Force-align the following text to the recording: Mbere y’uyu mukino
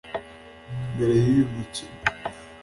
Mbere 0.93 1.13
y’uyu 1.23 1.45
mukino 1.53 1.91